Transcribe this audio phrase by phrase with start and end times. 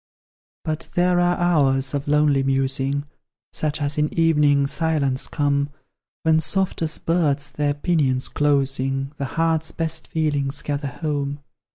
[0.63, 3.03] But there are hours of lonely musing,
[3.53, 5.69] Such as in evening silence come,
[6.23, 11.43] When, soft as birds their pinions closing, The heart's best feelings gather home.